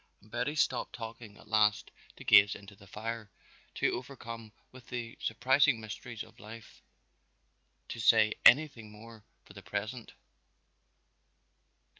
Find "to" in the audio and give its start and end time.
2.15-2.23, 7.89-7.99